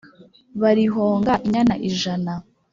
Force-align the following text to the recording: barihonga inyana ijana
barihonga 0.61 1.33
inyana 1.45 1.73
ijana 1.89 2.31